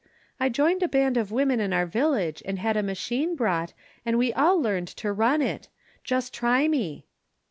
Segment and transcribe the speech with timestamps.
[0.39, 3.73] "I joined a band of women in our village and had a machine brought
[4.03, 5.67] and we all learned to run it.
[6.03, 7.05] Just try me."